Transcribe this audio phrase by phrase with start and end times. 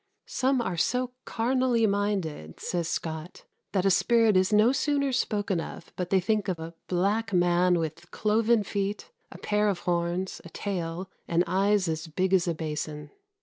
[0.25, 5.93] "Some are so carnallie minded," says Scot, "that a spirit is no sooner spoken of,
[5.95, 10.49] but they thinke of a blacke man with cloven feet, a paire of hornes, a
[10.49, 13.11] taile, and eies as big as a bason."